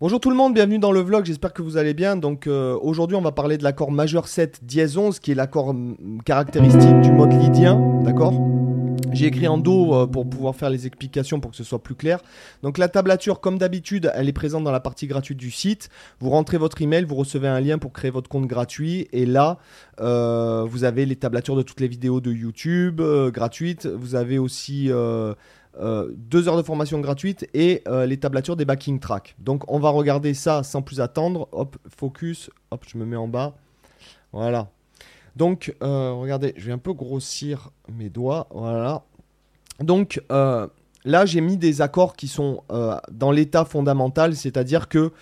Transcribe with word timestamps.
Bonjour 0.00 0.18
tout 0.18 0.28
le 0.28 0.34
monde, 0.34 0.54
bienvenue 0.54 0.80
dans 0.80 0.90
le 0.90 0.98
vlog, 0.98 1.24
j'espère 1.24 1.52
que 1.52 1.62
vous 1.62 1.76
allez 1.76 1.94
bien. 1.94 2.16
Donc 2.16 2.48
euh, 2.48 2.76
aujourd'hui 2.82 3.16
on 3.16 3.20
va 3.20 3.30
parler 3.30 3.58
de 3.58 3.62
l'accord 3.62 3.92
majeur 3.92 4.26
7 4.26 4.64
dièse 4.64 4.98
11 4.98 5.20
qui 5.20 5.30
est 5.30 5.36
l'accord 5.36 5.72
mm, 5.72 6.18
caractéristique 6.24 7.00
du 7.00 7.12
mode 7.12 7.32
lydien, 7.32 7.78
d'accord? 8.02 8.34
J'ai 9.12 9.26
écrit 9.26 9.46
en 9.46 9.56
dos 9.56 9.94
euh, 9.94 10.06
pour 10.08 10.28
pouvoir 10.28 10.56
faire 10.56 10.68
les 10.68 10.88
explications 10.88 11.38
pour 11.38 11.52
que 11.52 11.56
ce 11.56 11.62
soit 11.62 11.80
plus 11.80 11.94
clair. 11.94 12.18
Donc 12.64 12.76
la 12.76 12.88
tablature, 12.88 13.38
comme 13.38 13.56
d'habitude, 13.56 14.10
elle 14.16 14.28
est 14.28 14.32
présente 14.32 14.64
dans 14.64 14.72
la 14.72 14.80
partie 14.80 15.06
gratuite 15.06 15.38
du 15.38 15.52
site. 15.52 15.90
Vous 16.18 16.30
rentrez 16.30 16.58
votre 16.58 16.82
email, 16.82 17.04
vous 17.04 17.14
recevez 17.14 17.46
un 17.46 17.60
lien 17.60 17.78
pour 17.78 17.92
créer 17.92 18.10
votre 18.10 18.28
compte 18.28 18.48
gratuit. 18.48 19.06
Et 19.12 19.26
là, 19.26 19.58
euh, 20.00 20.66
vous 20.68 20.82
avez 20.82 21.06
les 21.06 21.14
tablatures 21.14 21.54
de 21.54 21.62
toutes 21.62 21.78
les 21.78 21.86
vidéos 21.86 22.20
de 22.20 22.32
YouTube 22.32 23.00
gratuites. 23.32 23.86
Vous 23.86 24.16
avez 24.16 24.38
aussi 24.38 24.90
euh, 25.80 26.12
deux 26.16 26.48
heures 26.48 26.56
de 26.56 26.62
formation 26.62 27.00
gratuite 27.00 27.48
et 27.52 27.82
euh, 27.88 28.06
les 28.06 28.18
tablatures 28.18 28.56
des 28.56 28.64
backing 28.64 29.00
tracks. 29.00 29.34
Donc 29.38 29.70
on 29.70 29.78
va 29.78 29.90
regarder 29.90 30.34
ça 30.34 30.62
sans 30.62 30.82
plus 30.82 31.00
attendre. 31.00 31.48
Hop, 31.52 31.76
focus. 31.88 32.50
Hop, 32.70 32.84
je 32.86 32.96
me 32.98 33.04
mets 33.04 33.16
en 33.16 33.28
bas. 33.28 33.56
Voilà. 34.32 34.70
Donc 35.36 35.74
euh, 35.82 36.12
regardez, 36.12 36.54
je 36.56 36.66
vais 36.66 36.72
un 36.72 36.78
peu 36.78 36.92
grossir 36.92 37.70
mes 37.92 38.08
doigts. 38.08 38.46
Voilà. 38.50 39.02
Donc 39.80 40.22
là, 40.30 41.26
j'ai 41.26 41.40
mis 41.40 41.56
des 41.56 41.82
accords 41.82 42.14
qui 42.14 42.28
sont 42.28 42.62
dans 43.10 43.32
l'état 43.32 43.64
fondamental, 43.64 44.36
c'est-à-dire 44.36 44.88
que 44.88 45.12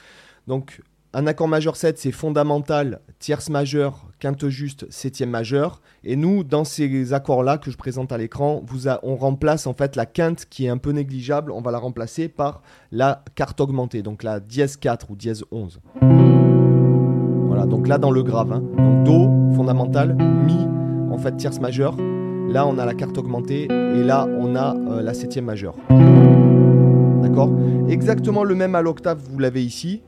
donc 0.47 0.83
un 1.15 1.27
accord 1.27 1.48
majeur 1.48 1.77
7, 1.77 1.98
c'est 1.98 2.11
fondamental, 2.11 3.01
tierce 3.19 3.51
majeure, 3.51 4.09
quinte 4.19 4.48
juste, 4.48 4.87
septième 4.91 5.29
majeure. 5.29 5.83
Et 6.05 6.16
nous, 6.16 6.43
dans 6.43 6.65
ces 6.65 7.12
accords-là 7.12 7.59
que 7.59 7.70
je 7.70 7.77
présente 7.77 8.12
à 8.12 8.19
l'écran, 8.19 8.62
on 9.03 9.17
remplace 9.17 9.67
en 9.67 9.75
fait 9.75 9.95
la 9.95 10.06
quinte 10.06 10.47
qui 10.48 10.65
est 10.65 10.70
un 10.70 10.79
peu 10.79 10.91
négligeable, 10.91 11.53
on 11.53 11.61
va 11.61 11.70
la 11.70 11.79
remplacer 11.79 12.29
par 12.29 12.62
la 12.91 13.23
carte 13.34 13.61
augmentée, 13.61 14.03
donc 14.03 14.23
la 14.23 14.41
dièse 14.41 14.77
4 14.77 15.11
ou 15.11 15.17
dièse 15.17 15.45
11. 15.51 15.80
Voilà, 16.01 17.67
donc 17.67 17.89
là 17.89 17.98
dans 17.98 18.11
le 18.11 18.22
grave, 18.22 18.53
hein. 18.53 18.62
donc 18.78 19.05
Do, 19.05 19.55
fondamental, 19.55 20.15
Mi, 20.15 20.67
en 21.12 21.19
fait 21.19 21.37
tierce 21.37 21.61
majeure. 21.61 21.94
Là, 22.48 22.67
on 22.67 22.78
a 22.78 22.87
la 22.87 22.94
carte 22.94 23.17
augmentée 23.19 23.65
et 23.65 24.03
là, 24.03 24.27
on 24.39 24.56
a 24.56 24.75
euh, 24.75 25.03
la 25.03 25.15
septième 25.15 25.44
majeure. 25.44 25.75
D'accord? 27.22 27.50
Exactement 27.89 28.44
le 28.44 28.55
même 28.55 28.75
à 28.75 28.83
l'octave, 28.83 29.20
vous 29.31 29.39
l'avez 29.39 29.62
ici 29.62 30.03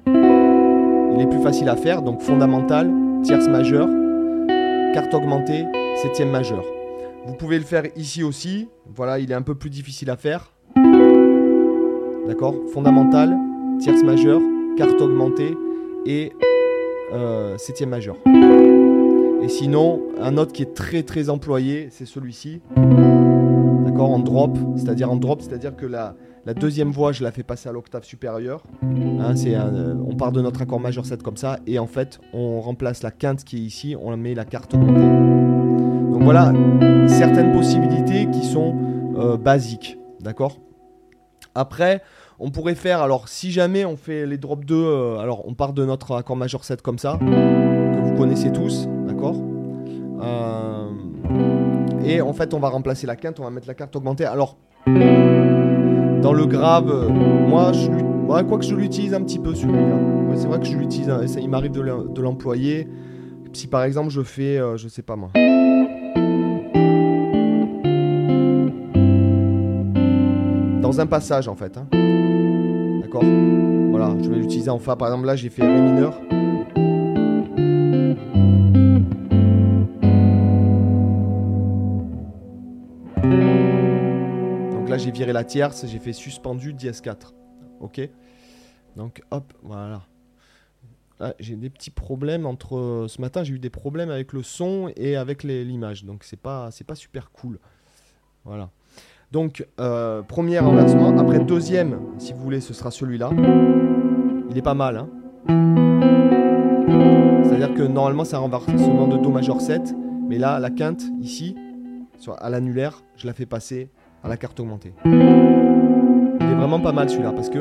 il 1.15 1.21
est 1.21 1.27
plus 1.27 1.43
facile 1.43 1.69
à 1.69 1.77
faire, 1.77 2.03
donc 2.03 2.21
fondamental, 2.21 2.91
tierce 3.23 3.49
majeure, 3.49 3.89
carte 4.93 5.15
augmentée, 5.15 5.65
septième 5.97 6.31
majeure. 6.31 6.65
Vous 7.27 7.35
pouvez 7.35 7.59
le 7.59 7.65
faire 7.65 7.85
ici 7.97 8.23
aussi, 8.23 8.69
voilà, 8.95 9.19
il 9.19 9.31
est 9.31 9.35
un 9.35 9.43
peu 9.43 9.55
plus 9.55 9.71
difficile 9.71 10.11
à 10.11 10.17
faire. 10.17 10.53
D'accord? 12.27 12.55
Fondamental, 12.73 13.37
tierce 13.79 14.03
majeure, 14.03 14.41
carte 14.77 15.01
augmentée 15.01 15.57
et 16.05 16.33
euh, 17.13 17.57
septième 17.59 17.91
majeure. 17.91 18.17
Et 19.43 19.49
sinon, 19.49 20.03
un 20.21 20.37
autre 20.37 20.53
qui 20.53 20.63
est 20.63 20.75
très 20.75 21.03
très 21.03 21.31
employé, 21.31 21.89
c'est 21.91 22.07
celui-ci. 22.07 22.61
D'accord? 22.77 24.11
En 24.11 24.19
drop, 24.19 24.59
c'est-à-dire 24.77 25.11
en 25.11 25.17
drop, 25.17 25.43
c'est-à-dire 25.43 25.77
que 25.77 25.87
la, 25.87 26.17
la 26.47 26.53
deuxième 26.53 26.91
voix, 26.91 27.13
je 27.13 27.23
la 27.23 27.33
fais 27.33 27.43
passer 27.43 27.71
à 27.71 27.73
l'octave 27.73 28.05
supérieure. 28.05 28.63
Hein, 28.83 29.35
euh, 29.47 29.95
on 30.07 30.15
part 30.15 30.31
de 30.31 30.43
notre 30.43 30.61
accord 30.61 30.79
majeur 30.79 31.07
7 31.07 31.23
comme 31.23 31.39
ça. 31.39 31.59
Et 31.67 31.79
en 31.79 31.87
fait, 31.87 32.21
on 32.35 32.61
remplace 32.61 33.03
la 33.03 33.11
quinte 33.11 33.45
qui 33.45 33.57
est 33.57 33.61
ici, 33.61 33.97
on 33.99 34.15
met 34.17 34.35
la 34.35 34.45
carte 34.45 34.75
augmentée. 34.75 35.01
Donc 36.13 36.23
voilà 36.23 36.53
certaines 37.07 37.53
possibilités 37.53 38.29
qui 38.31 38.45
sont 38.45 38.75
euh, 39.17 39.37
basiques. 39.39 39.99
D'accord? 40.21 40.59
Après, 41.55 42.03
on 42.39 42.51
pourrait 42.51 42.75
faire, 42.75 43.01
alors 43.01 43.29
si 43.29 43.51
jamais 43.51 43.87
on 43.87 43.97
fait 43.97 44.27
les 44.27 44.37
drops 44.37 44.67
2, 44.67 44.75
euh, 44.75 45.19
alors 45.19 45.49
on 45.49 45.55
part 45.55 45.73
de 45.73 45.85
notre 45.87 46.15
accord 46.15 46.37
majeur 46.37 46.65
7 46.65 46.83
comme 46.83 46.99
ça, 46.99 47.19
que 47.21 48.01
vous 48.01 48.17
connaissez 48.17 48.53
tous, 48.53 48.87
d'accord? 49.07 49.37
Et 52.05 52.21
en 52.21 52.33
fait, 52.35 52.53
on 52.53 52.59
va 52.59 52.69
remplacer 52.69 53.07
la 53.07 53.17
quinte, 53.17 53.41
on 53.41 53.45
va 53.45 53.51
mettre 53.51 53.67
la 53.67 53.75
carte 53.75 53.97
augmentée. 53.97 54.27
Alors, 54.27 54.57
dans 56.25 56.33
le 56.33 56.47
grave, 56.47 57.11
moi, 57.11 57.73
je 57.73 57.91
quoi 58.49 58.59
que 58.59 58.65
je 58.65 58.75
l'utilise 58.75 59.13
un 59.13 59.23
petit 59.23 59.39
peu 59.39 59.55
celui-là. 59.55 60.35
c'est 60.37 60.47
vrai 60.47 60.59
que 60.59 60.65
je 60.65 60.75
l'utilise, 60.75 61.11
hein, 61.11 61.21
il 61.39 61.51
m'arrive 61.51 61.73
de 61.73 62.23
l'employer. 62.23 62.89
Si 63.53 63.67
par 63.67 63.85
exemple 63.85 64.09
je 64.09 64.23
fais, 64.23 64.59
euh, 64.59 64.79
je 64.79 64.89
sais 64.89 65.03
pas 65.03 65.17
moi. 65.17 65.29
Dans 70.81 70.99
un 70.99 71.07
passage 71.07 71.47
en 71.47 71.55
fait. 71.55 71.77
Hein. 71.77 71.87
D'accord? 73.03 73.23
Voilà, 73.91 74.17
je 74.23 74.31
vais 74.31 74.37
l'utiliser 74.37 74.71
en 74.71 74.79
Fa. 74.79 74.97
Par 74.97 75.09
exemple 75.09 75.27
là 75.27 75.37
j'ai 75.37 75.51
fait 75.51 75.63
Ré 75.63 75.81
mineur. 75.81 76.19
J'ai 85.05 85.11
viré 85.11 85.35
la 85.35 85.45
tierce, 85.45 85.85
j'ai 85.87 85.99
fait 85.99 86.15
suspendu 86.15 86.73
dièse 86.73 87.03
4. 87.03 87.35
Ok 87.81 88.01
Donc 88.97 89.23
hop, 89.31 89.53
voilà. 89.63 90.03
j'ai 91.39 91.57
des 91.57 91.69
petits 91.69 91.91
problèmes 91.91 92.47
entre. 92.47 93.05
Ce 93.09 93.21
matin, 93.21 93.45
j'ai 93.45 93.53
eu 93.55 93.59
des 93.59 93.71
problèmes 93.71 94.11
avec 94.11 94.33
le 94.33 94.43
son 94.43 94.91
et 94.97 95.17
avec 95.17 95.43
l'image. 95.43 96.05
Donc 96.05 96.25
c'est 96.25 96.41
pas, 96.41 96.71
pas 96.87 96.95
super 96.95 97.31
cool. 97.33 97.59
Voilà. 98.45 98.71
Donc, 99.31 99.67
euh, 99.81 100.23
premier 100.23 100.59
renversement. 100.59 101.19
Après, 101.19 101.39
deuxième, 101.41 101.99
si 102.19 102.33
vous 102.33 102.41
voulez, 102.41 102.61
ce 102.61 102.73
sera 102.73 102.91
celui-là. 102.91 103.31
Il 104.51 104.57
est 104.57 104.63
pas 104.63 104.75
mal. 104.75 104.97
Hein 104.97 105.09
C'est-à-dire 107.45 107.75
que 107.75 107.83
normalement, 107.83 108.25
c'est 108.25 108.37
un 108.37 108.41
renversement 108.41 109.09
de 109.09 109.19
Do 109.19 109.31
majeur 109.31 109.61
7. 109.61 109.95
Mais 110.29 110.39
là, 110.39 110.59
la 110.61 110.71
quinte, 110.71 111.03
ici, 111.21 111.57
à 112.39 112.49
l'annulaire, 112.49 113.03
je 113.17 113.27
la 113.27 113.33
fais 113.33 113.47
passer 113.47 113.91
à 114.25 114.29
la 114.29 114.37
carte 114.37 114.59
augmentée. 114.59 114.93
Il 115.05 115.13
est 115.13 116.55
vraiment 116.55 116.81
pas 116.81 116.93
mal 116.93 117.11
celui-là 117.11 117.33
parce 117.33 117.51
que 117.51 117.61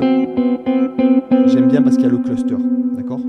j'aime 1.46 1.68
bien 1.68 1.82
parce 1.82 1.96
qu'il 1.96 2.06
y 2.06 2.08
a 2.08 2.12
le 2.12 2.18
cluster. 2.18 2.56
D'accord? 2.96 3.20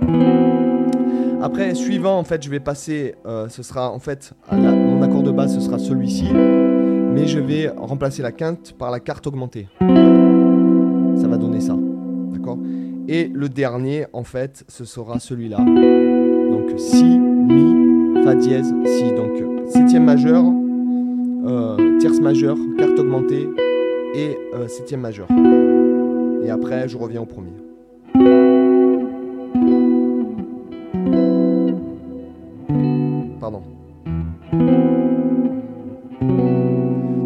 Après, 1.41 1.75
suivant, 1.75 2.17
en 2.17 2.23
fait, 2.23 2.41
je 2.43 2.49
vais 2.49 2.59
passer. 2.61 3.15
Euh, 3.25 3.49
ce 3.49 3.61
sera 3.61 3.91
en 3.91 3.99
fait. 3.99 4.33
mon 4.51 5.01
accord 5.01 5.21
de 5.21 5.31
base, 5.31 5.53
ce 5.53 5.59
sera 5.61 5.77
celui-ci. 5.77 6.31
Mais 6.33 7.27
je 7.27 7.39
vais 7.39 7.69
remplacer 7.69 8.21
la 8.21 8.31
quinte 8.31 8.73
par 8.77 8.89
la 8.89 8.99
carte 8.99 9.27
augmentée. 9.27 9.67
Ça 9.79 11.27
va 11.27 11.37
donner 11.37 11.59
ça. 11.59 11.75
D'accord? 12.31 12.57
Et 13.07 13.29
le 13.33 13.49
dernier, 13.49 14.05
en 14.13 14.23
fait, 14.23 14.63
ce 14.67 14.85
sera 14.85 15.19
celui-là. 15.19 15.57
Donc 15.57 16.71
Si, 16.77 17.19
Mi, 17.19 18.23
Fa 18.23 18.33
dièse, 18.33 18.73
Si. 18.85 19.11
Donc 19.13 19.31
septième 19.69 20.05
majeur, 20.05 20.43
euh, 21.47 21.77
tierce 22.05 22.19
majeure, 22.19 22.55
carte 22.77 22.99
augmentée 22.99 23.49
et 24.13 24.37
euh, 24.53 24.67
septième 24.67 25.01
majeure. 25.01 25.27
Et 26.43 26.51
après, 26.51 26.87
je 26.87 26.99
reviens 26.99 27.21
au 27.21 27.25
premier. 27.25 27.49
Pardon. 33.39 33.63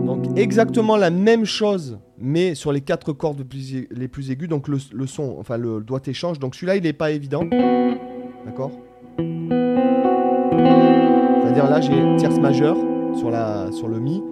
Donc 0.06 0.24
exactement 0.38 0.96
la 0.96 1.10
même 1.10 1.44
chose, 1.44 2.00
mais 2.18 2.56
sur 2.56 2.72
les 2.72 2.80
quatre 2.80 3.12
cordes 3.12 3.46
les 3.92 4.08
plus 4.08 4.32
aigus. 4.32 4.48
Donc 4.48 4.70
le, 4.70 4.80
son, 5.08 5.36
enfin 5.42 5.58
le 5.58 5.82
doigt 5.82 6.00
échange. 6.08 6.40
Donc 6.40 6.56
celui-là, 6.56 6.78
il 6.78 6.84
n'est 6.84 6.94
pas 6.94 7.12
évident. 7.12 7.44
D'accord? 8.46 8.72
C'est-à-dire 11.42 11.70
là, 11.70 11.82
j'ai 11.82 12.16
tierce 12.16 12.40
majeure 12.40 12.78
sur, 13.18 13.30
la, 13.30 13.74
sur 13.74 13.90
le 13.90 14.00
Mi. 14.00 14.24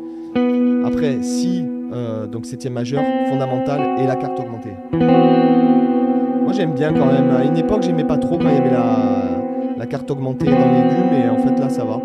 Après, 0.87 1.21
Si, 1.21 1.65
euh, 1.91 2.27
donc 2.27 2.45
septième 2.45 2.71
majeur, 2.71 3.03
fondamental 3.29 3.99
et 3.99 4.07
la 4.07 4.15
carte 4.15 4.39
augmentée. 4.39 4.71
Moi 4.93 6.53
j'aime 6.53 6.71
bien 6.73 6.93
quand 6.93 7.07
même. 7.07 7.29
À 7.29 7.43
une 7.43 7.57
époque, 7.57 7.83
j'aimais 7.83 8.05
pas 8.05 8.17
trop 8.17 8.37
quand 8.37 8.47
il 8.47 8.55
y 8.55 8.57
avait 8.57 8.71
la, 8.71 9.85
carte 9.85 10.09
augmentée 10.09 10.45
dans 10.45 10.51
l'aigu, 10.51 10.95
mais 11.11 11.29
en 11.29 11.37
fait 11.37 11.59
là 11.59 11.67
ça 11.67 11.83
va. 11.83 11.99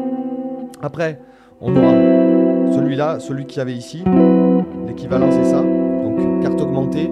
Après, 0.83 1.21
on 1.61 1.77
aura 1.77 1.93
celui-là, 2.75 3.21
celui 3.21 3.47
qu'il 3.47 3.59
y 3.59 3.61
avait 3.61 3.73
ici. 3.73 4.03
L'équivalent 4.89 5.31
c'est 5.31 5.45
ça. 5.45 5.61
Donc 5.61 6.43
carte 6.43 6.61
augmentée, 6.61 7.09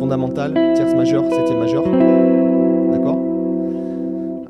fondamentale, 0.00 0.54
tierce 0.74 0.94
majeure, 0.94 1.24
septième 1.30 1.60
majeure. 1.60 1.84
D'accord? 2.90 3.18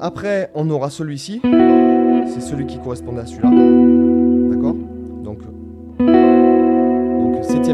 Après, 0.01 0.51
on 0.55 0.69
aura 0.71 0.89
celui-ci. 0.89 1.43
C'est 2.27 2.41
celui 2.41 2.67
qui 2.67 2.79
correspondait 2.79 3.21
à 3.21 3.27
celui-là. 3.27 4.38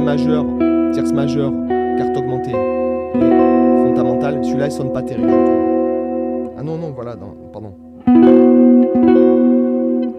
Majeur, 0.01 0.45
tierce 0.93 1.13
majeure, 1.13 1.53
carte 1.97 2.17
augmentée 2.17 2.51
et 2.51 3.21
fondamentale, 3.83 4.45
celui-là 4.45 4.67
il 4.67 4.73
sonne 4.73 4.93
pas 4.93 5.03
terrible. 5.03 5.31
Ah 6.57 6.63
non, 6.63 6.79
non, 6.79 6.93
voilà, 6.95 7.17
pardon. 7.53 7.75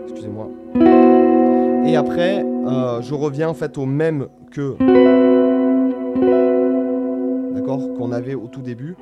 Excusez-moi. 0.07 0.49
Et 1.85 1.95
après, 1.95 2.43
euh, 2.43 3.01
je 3.01 3.13
reviens 3.13 3.49
en 3.49 3.53
fait 3.53 3.77
au 3.77 3.85
même 3.85 4.27
que. 4.51 4.75
D'accord 7.53 7.93
qu'on 7.97 8.11
avait 8.11 8.35
au 8.35 8.47
tout 8.47 8.61
début, 8.61 8.95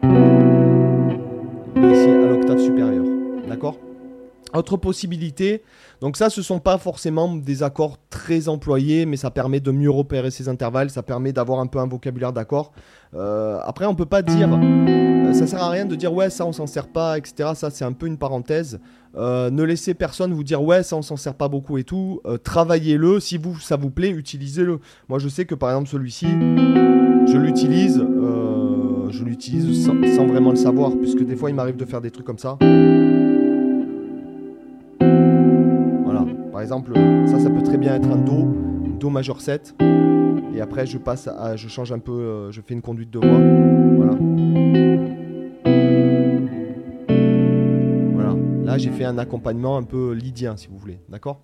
ici 1.76 2.10
à 2.10 2.28
l'octave 2.28 2.60
supérieure, 2.60 3.06
d'accord? 3.48 3.76
Autre 4.54 4.78
possibilité, 4.78 5.64
donc 6.02 6.18
ça 6.18 6.30
ce 6.30 6.42
sont 6.42 6.60
pas 6.60 6.78
forcément 6.78 7.34
des 7.34 7.64
accords 7.64 7.98
très 8.10 8.48
employés, 8.48 9.06
mais 9.06 9.18
ça 9.18 9.32
permet 9.32 9.60
de 9.60 9.72
mieux 9.72 9.90
repérer 9.90 10.32
ces 10.32 10.50
intervalles, 10.50 10.90
ça 10.90 11.04
permet 11.04 11.34
d'avoir 11.34 11.60
un 11.60 11.68
peu 11.68 11.80
un 11.80 11.88
vocabulaire 11.88 12.34
d'accords. 12.34 12.72
Euh, 13.16 13.60
après 13.64 13.86
on 13.86 13.96
peut 13.96 14.06
pas 14.06 14.22
dire, 14.22 14.50
euh, 14.52 15.34
ça 15.34 15.48
sert 15.48 15.64
à 15.64 15.70
rien 15.70 15.86
de 15.86 15.96
dire 15.96 16.14
ouais 16.14 16.30
ça 16.30 16.46
on 16.46 16.52
s'en 16.52 16.68
sert 16.68 16.88
pas, 16.88 17.18
etc. 17.18 17.52
Ça 17.56 17.70
c'est 17.70 17.86
un 17.86 17.94
peu 17.94 18.08
une 18.08 18.18
parenthèse. 18.18 18.80
Euh, 19.16 19.52
ne 19.52 19.64
laissez 19.64 19.94
personne 19.94 20.34
vous 20.34 20.44
dire 20.44 20.64
ouais 20.64 20.84
ça 20.84 20.96
on 20.96 21.02
s'en 21.02 21.18
sert 21.18 21.36
pas 21.36 21.48
beaucoup 21.48 21.78
et 21.78 21.84
tout. 21.84 22.22
Travaillez-le, 22.44 23.20
si 23.20 23.38
vous 23.38 23.60
ça 23.60 23.76
vous 23.76 23.90
plaît, 23.90 24.10
utilisez-le. 24.10 24.80
Moi 25.10 25.20
je 25.20 25.30
sais 25.30 25.46
que 25.46 25.56
par 25.56 25.70
exemple 25.70 25.90
celui-ci, 25.90 26.28
je 26.28 27.38
l'utilise, 27.38 28.06
je 29.10 29.24
l'utilise 29.24 29.86
sans 29.86 30.26
vraiment 30.26 30.50
le 30.50 30.58
savoir, 30.58 30.92
puisque 31.00 31.24
des 31.24 31.36
fois 31.36 31.50
il 31.50 31.56
m'arrive 31.56 31.78
de 31.78 31.86
faire 31.86 32.02
des 32.02 32.12
trucs 32.12 32.26
comme 32.26 32.40
ça. 32.40 32.58
Exemple, 36.64 36.94
ça, 37.28 37.40
ça 37.40 37.50
peut 37.50 37.62
très 37.62 37.78
bien 37.78 37.96
être 37.96 38.10
un 38.10 38.18
Do, 38.18 38.48
Do 39.00 39.10
majeur 39.10 39.42
7. 39.42 39.76
Et 40.56 40.62
après, 40.62 40.86
je 40.86 40.98
passe 40.98 41.28
à, 41.28 41.56
je 41.56 41.68
change 41.68 41.92
un 41.92 42.00
peu, 42.00 42.12
euh, 42.12 42.52
je 42.52 42.62
fais 42.62 42.74
une 42.74 42.82
conduite 42.82 43.10
de 43.10 43.20
voix. 43.20 43.40
Voilà. 43.98 44.14
Voilà. 48.14 48.36
Là, 48.64 48.78
j'ai 48.78 48.92
fait 48.92 49.04
un 49.04 49.18
accompagnement 49.18 49.78
un 49.78 49.84
peu 49.84 50.12
lydien, 50.12 50.56
si 50.56 50.68
vous 50.68 50.78
voulez. 50.78 51.00
D'accord? 51.10 51.42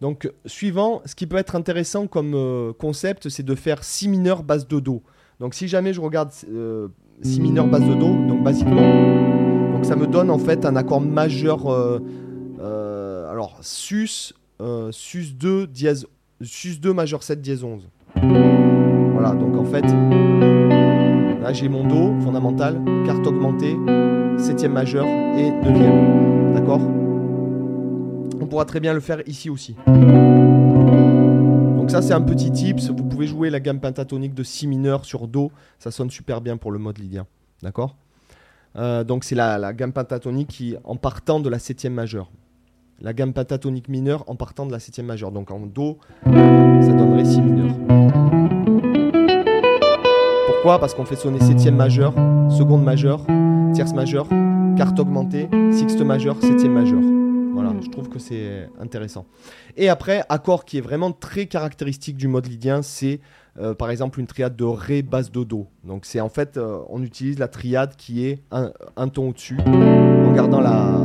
Donc, 0.00 0.30
suivant, 0.44 1.02
ce 1.06 1.14
qui 1.14 1.28
peut 1.28 1.36
être 1.36 1.54
intéressant 1.54 2.08
comme 2.08 2.34
euh, 2.34 2.72
concept, 2.72 3.28
c'est 3.28 3.44
de 3.44 3.54
faire 3.54 3.84
si 3.84 4.08
mineur, 4.08 4.42
basse 4.42 4.66
de 4.66 4.80
Do. 4.80 5.02
Donc, 5.38 5.54
si 5.54 5.68
jamais 5.68 5.92
je 5.92 6.00
regarde 6.00 6.32
euh, 6.50 6.88
si 7.22 7.40
mineur, 7.40 7.68
basse 7.68 7.84
de 7.84 7.94
Do, 7.94 8.26
donc 8.26 8.42
basiquement, 8.42 9.72
donc 9.72 9.84
ça 9.84 9.94
me 9.94 10.08
donne 10.08 10.30
en 10.30 10.38
fait 10.38 10.66
un 10.66 10.74
accord 10.74 11.00
majeur. 11.00 11.68
alors, 12.58 13.58
sus, 13.62 14.34
sus 14.90 15.32
2 15.34 15.66
dièse 15.66 16.06
sus 16.42 16.78
2 16.78 16.92
majeur 16.92 17.22
7 17.22 17.40
dièse 17.40 17.64
11. 17.64 17.88
Voilà, 19.12 19.30
donc 19.32 19.56
en 19.56 19.64
fait, 19.64 19.84
là 21.40 21.52
j'ai 21.52 21.68
mon 21.68 21.86
Do 21.86 22.20
fondamental, 22.20 22.80
carte 23.06 23.26
augmentée, 23.26 23.76
7 24.38 24.64
majeur 24.64 25.06
et 25.06 25.50
9 25.50 26.54
D'accord? 26.54 26.80
On 28.40 28.46
pourra 28.46 28.64
très 28.64 28.80
bien 28.80 28.92
le 28.92 29.00
faire 29.00 29.22
ici 29.26 29.50
aussi. 29.50 29.76
Donc 31.76 31.90
ça 31.90 32.02
c'est 32.02 32.14
un 32.14 32.20
petit 32.20 32.50
tips, 32.50 32.90
vous 32.90 33.04
pouvez 33.04 33.26
jouer 33.26 33.50
la 33.50 33.60
gamme 33.60 33.80
pentatonique 33.80 34.34
de 34.34 34.42
Si 34.42 34.66
mineur 34.66 35.04
sur 35.04 35.28
Do, 35.28 35.52
ça 35.78 35.90
sonne 35.90 36.10
super 36.10 36.40
bien 36.40 36.56
pour 36.56 36.72
le 36.72 36.78
mode 36.78 36.98
lydien. 36.98 37.26
D'accord? 37.62 37.96
Euh, 38.76 39.04
donc 39.04 39.24
c'est 39.24 39.34
la, 39.34 39.58
la, 39.58 39.74
gamme 39.74 39.92
pentatonique 39.92 40.48
qui 40.48 40.76
en 40.84 40.96
partant 40.96 41.40
de 41.40 41.50
la 41.50 41.58
septième 41.58 41.92
majeure 41.92 42.30
la 43.02 43.12
gamme 43.12 43.32
pentatonique 43.32 43.88
mineure 43.88 44.24
en 44.28 44.36
partant 44.36 44.64
de 44.64 44.72
la 44.72 44.78
septième 44.78 45.06
majeure. 45.06 45.32
Donc 45.32 45.50
en 45.50 45.60
Do, 45.60 45.98
ça 46.24 46.30
donnerait 46.30 47.24
Si 47.24 47.40
mineur. 47.40 47.74
Pourquoi? 50.46 50.78
Parce 50.78 50.94
qu'on 50.94 51.04
fait 51.04 51.16
sonner 51.16 51.40
septième 51.40 51.74
majeure, 51.74 52.14
seconde 52.48 52.84
majeure, 52.84 53.26
tierce 53.74 53.92
majeure, 53.92 54.28
quarte 54.76 54.98
augmentée, 55.00 55.48
sixte 55.72 56.00
majeure, 56.00 56.36
septième 56.40 56.72
majeure. 56.72 57.02
Voilà, 57.52 57.74
je 57.82 57.90
trouve 57.90 58.08
que 58.08 58.20
c'est 58.20 58.68
intéressant. 58.80 59.26
Et 59.76 59.88
après, 59.88 60.22
accord 60.28 60.64
qui 60.64 60.78
est 60.78 60.80
vraiment 60.80 61.10
très 61.10 61.46
caractéristique 61.46 62.16
du 62.16 62.28
mode 62.28 62.46
lydien, 62.46 62.82
c'est 62.82 63.20
euh, 63.58 63.74
par 63.74 63.90
exemple 63.90 64.20
une 64.20 64.26
triade 64.26 64.56
de 64.56 64.64
Ré, 64.64 65.02
basse, 65.02 65.32
Do, 65.32 65.44
Do. 65.44 65.66
Donc 65.84 66.06
c'est 66.06 66.20
en 66.20 66.28
fait, 66.28 66.56
euh, 66.56 66.78
on 66.88 67.02
utilise 67.02 67.38
la 67.40 67.48
triade 67.48 67.96
qui 67.96 68.24
est 68.24 68.42
un 68.52 69.08
ton 69.08 69.30
au-dessus, 69.30 69.58
en 69.66 70.32
gardant 70.32 70.60
la, 70.60 70.98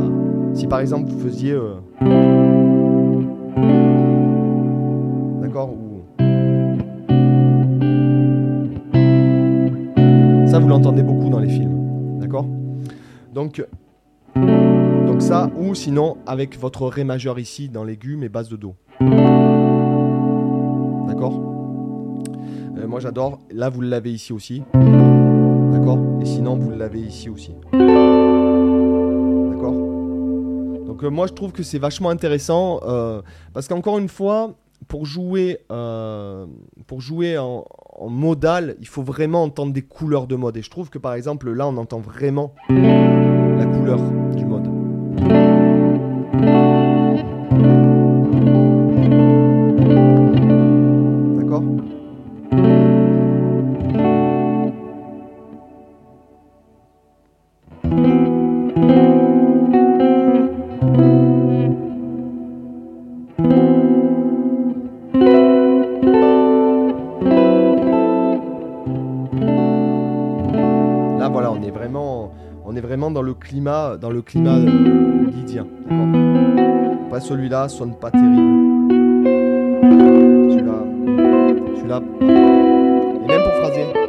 par 0.69 0.79
exemple 0.79 1.09
vous 1.09 1.19
faisiez... 1.19 1.53
Euh, 1.53 1.75
d'accord 5.41 5.71
Ou... 5.71 6.01
Ça, 10.47 10.59
vous 10.59 10.67
l'entendez 10.67 11.03
beaucoup 11.03 11.29
dans 11.29 11.39
les 11.39 11.49
films. 11.49 12.19
D'accord? 12.19 12.45
Donc... 13.33 13.65
Donc 14.35 15.21
ça, 15.21 15.49
ou 15.57 15.73
sinon 15.73 16.17
avec 16.27 16.59
votre 16.59 16.85
Ré 16.87 17.03
majeur 17.03 17.39
ici 17.39 17.69
dans 17.69 17.83
l'aigu 17.83 18.17
mais 18.17 18.29
basse 18.29 18.49
de 18.49 18.55
Do. 18.55 18.75
D'accord? 21.07 21.41
Euh, 22.77 22.87
Moi 22.87 22.99
j'adore. 22.99 23.39
Là 23.51 23.69
vous 23.69 23.81
l'avez 23.81 24.11
ici 24.11 24.33
aussi. 24.33 24.63
D'accord? 24.73 25.97
Et 26.21 26.25
sinon 26.25 26.55
vous 26.55 26.69
l'avez 26.71 26.99
ici 26.99 27.29
aussi. 27.29 27.53
Donc 30.97 31.03
euh, 31.03 31.11
moi 31.11 31.27
je 31.27 31.33
trouve 31.33 31.51
que 31.51 31.61
c'est 31.61 31.77
vachement 31.77 32.09
intéressant 32.09 32.79
euh, 32.81 33.21
parce 33.53 33.67
qu'encore 33.67 33.99
une 33.99 34.09
fois, 34.09 34.55
pour 34.87 35.05
jouer, 35.05 35.59
euh, 35.71 36.47
en, 37.37 38.09
modal, 38.09 38.75
il 38.79 38.87
faut 38.87 39.03
vraiment 39.03 39.43
entendre 39.43 39.73
des 39.73 39.83
couleurs 39.83 40.25
de 40.25 40.35
mode. 40.35 40.57
Et 40.57 40.63
je 40.63 40.71
trouve 40.71 40.89
que 40.89 40.97
par 40.97 41.13
exemple 41.13 41.51
là 41.51 41.67
on 41.67 41.77
entend 41.77 41.99
vraiment 41.99 42.55
la 42.69 43.65
couleur 43.67 43.99
dans 73.11 73.21
le 73.21 73.33
climat, 73.33 73.97
dans 73.97 74.09
le 74.09 74.21
climat 74.21 74.55
euh, 74.55 75.29
lydien. 75.31 75.67
Pas 77.09 77.19
celui-là 77.19 77.69
sonne 77.69 77.95
pas 77.95 78.11
terrible. 78.11 78.91
Celui-là, 80.51 80.83
celui-là. 81.77 82.01
Et 82.21 83.27
même 83.27 83.43
pour 83.43 83.53
phraser. 83.53 84.06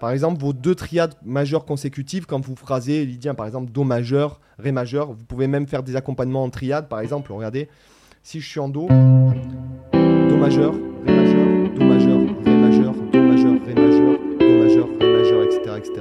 Par 0.00 0.10
exemple, 0.10 0.40
vos 0.40 0.52
deux 0.52 0.74
triades 0.74 1.14
majeures 1.24 1.64
consécutives 1.64 2.26
quand 2.26 2.44
vous 2.44 2.56
phrasez 2.56 3.04
lydien, 3.04 3.34
par 3.34 3.46
exemple, 3.46 3.70
Do 3.70 3.84
majeur, 3.84 4.40
Ré 4.58 4.72
majeur. 4.72 5.12
Vous 5.12 5.24
pouvez 5.24 5.46
même 5.46 5.66
faire 5.66 5.82
des 5.82 5.96
accompagnements 5.96 6.44
en 6.44 6.50
triade, 6.50 6.88
par 6.88 7.00
exemple. 7.00 7.32
Regardez, 7.32 7.68
si 8.22 8.40
je 8.40 8.48
suis 8.48 8.60
en 8.60 8.68
Do, 8.68 8.88
Do 8.88 10.36
majeur, 10.36 10.74
Ré 11.06 11.12
majeur, 11.12 11.46
Do 11.74 11.84
majeur, 11.84 12.20
Ré 12.44 12.56
majeur, 12.56 12.94
Do 13.12 13.20
majeur, 13.20 13.54
Ré 13.66 13.74
majeur, 13.74 14.18
Do 14.38 14.58
majeur, 14.58 14.88
Ré 15.00 15.12
majeur, 15.12 15.42
etc. 15.44 15.60
etc. 15.76 15.92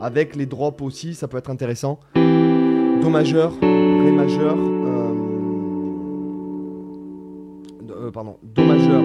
Avec 0.00 0.36
les 0.36 0.46
drops 0.46 0.82
aussi, 0.82 1.14
ça 1.14 1.26
peut 1.26 1.38
être 1.38 1.50
intéressant. 1.50 2.00
Do 2.14 3.08
majeur, 3.08 3.52
Ré 3.60 4.10
majeur, 4.12 4.56
euh, 4.56 5.12
euh, 7.90 8.10
pardon, 8.10 8.36
Do 8.42 8.64
majeur, 8.64 9.02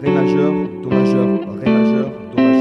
Ré 0.00 0.10
majeur, 0.10 0.52
Do 0.82 0.88
majeur, 0.88 1.26
Ré 1.60 1.70
majeur, 1.70 2.10
Do 2.34 2.42
majeur, 2.42 2.59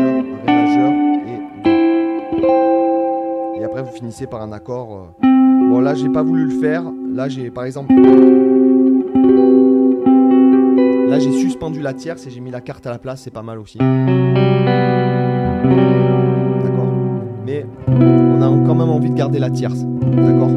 vous 3.82 3.92
finissez 3.92 4.28
par 4.28 4.42
un 4.42 4.52
accord. 4.52 5.14
Euh, 5.24 5.28
bon 5.70 5.80
là 5.80 5.96
j'ai 5.96 6.10
pas 6.10 6.24
voulu 6.24 6.46
le 6.46 6.60
faire. 6.60 6.84
Là 7.14 7.30
j'ai 7.30 7.50
par 7.52 7.66
exemple. 7.66 7.94
Là 11.10 11.20
j'ai 11.20 11.32
suspendu 11.32 11.82
la 11.82 11.94
tierce 11.94 12.26
et 12.28 12.30
j'ai 12.30 12.40
mis 12.40 12.52
la 12.52 12.62
carte 12.62 12.86
à 12.88 12.92
la 12.92 13.00
place, 13.00 13.22
c'est 13.24 13.34
pas 13.34 13.42
mal 13.42 13.60
aussi. 13.60 13.78
D'accord 13.78 13.98
Mais 17.46 17.66
on 17.88 18.42
a 18.42 18.48
quand 18.66 18.76
même 18.76 18.90
envie 18.90 19.10
de 19.10 19.16
garder 19.16 19.40
la 19.40 19.50
tierce. 19.50 19.84
D'accord 19.84 20.52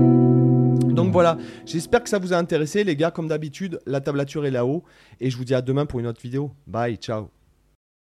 donc 0.93 1.11
voilà, 1.11 1.39
j'espère 1.65 2.03
que 2.03 2.09
ça 2.09 2.19
vous 2.19 2.33
a 2.33 2.37
intéressé 2.37 2.85
les 2.85 2.97
gars, 2.97 3.11
comme 3.11 3.29
d'habitude, 3.29 3.81
la 3.87 4.01
tablature 4.01 4.45
est 4.45 4.51
là-haut, 4.51 4.83
et 5.21 5.31
je 5.31 5.37
vous 5.37 5.45
dis 5.45 5.55
à 5.55 5.63
demain 5.63 5.87
pour 5.87 6.01
une 6.01 6.07
autre 6.07 6.21
vidéo. 6.21 6.53
Bye, 6.67 6.97
ciao 6.97 7.42